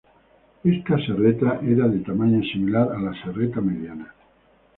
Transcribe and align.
Esta 0.63 0.97
serreta 1.05 1.59
era 1.63 1.87
de 1.87 1.99
tamaño 1.99 2.41
similar 2.41 2.91
a 2.91 2.97
la 2.99 3.13
serreta 3.23 3.61
mediana. 3.61 4.11